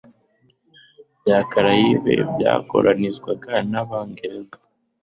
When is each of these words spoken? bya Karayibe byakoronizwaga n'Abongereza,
bya 1.21 1.39
Karayibe 1.51 2.13
byakoronizwaga 2.33 3.51
n'Abongereza, 3.71 4.57